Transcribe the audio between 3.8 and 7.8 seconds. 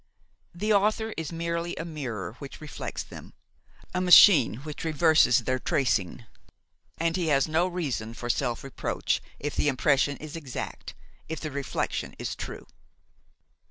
a machine which reverses their tracing, and he has no